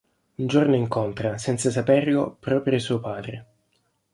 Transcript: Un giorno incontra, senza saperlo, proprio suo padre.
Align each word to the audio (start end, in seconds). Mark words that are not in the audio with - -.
Un 0.37 0.47
giorno 0.47 0.73
incontra, 0.75 1.37
senza 1.37 1.69
saperlo, 1.69 2.35
proprio 2.39 2.79
suo 2.79 2.99
padre. 2.99 3.45